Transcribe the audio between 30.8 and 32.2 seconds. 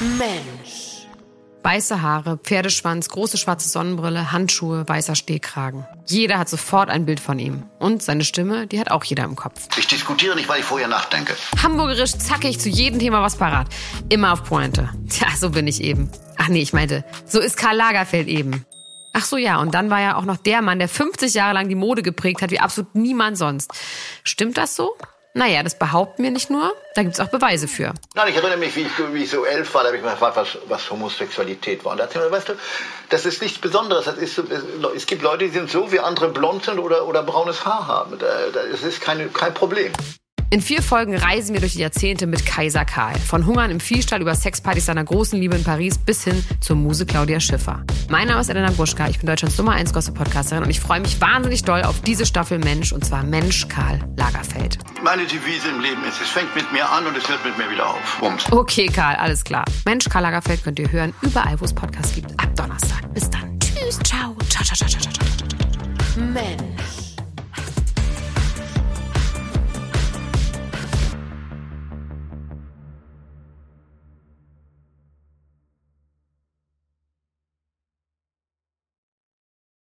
Homosexualität war. Und da hat sie